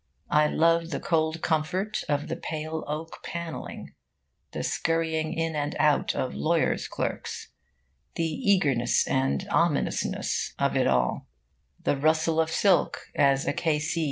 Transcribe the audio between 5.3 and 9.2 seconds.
in and out of lawyers' clerks, the eagerness